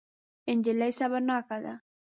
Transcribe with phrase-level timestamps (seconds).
[0.55, 1.73] نجلۍ صبرناکه ده.